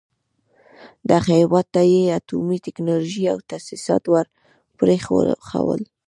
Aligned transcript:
دغه 1.11 1.29
هېواد 1.41 1.65
ته 1.73 1.81
يې 1.91 2.01
اټومي 2.17 2.57
ټکنالوژۍ 2.65 3.25
او 3.33 3.37
تاسيسات 3.51 4.03
ور 4.13 4.25
پرېښول. 4.79 5.29